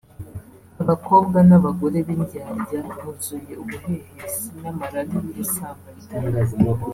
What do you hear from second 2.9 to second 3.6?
buzuye